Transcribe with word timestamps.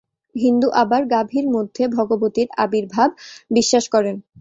হিন্দু 0.35 0.67
আবার 0.81 1.01
গাভীর 1.13 1.45
মধ্যে 1.55 1.83
ভগবতীর 1.97 2.47
আবির্ভাব 2.57 3.09
বিশ্বাস 3.51 3.85
করেন। 3.93 4.15